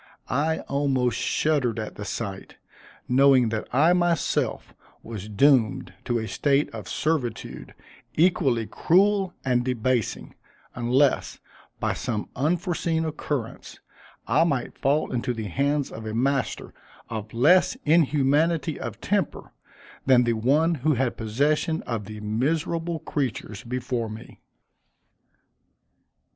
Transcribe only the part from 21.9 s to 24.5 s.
the miserable creatures before me.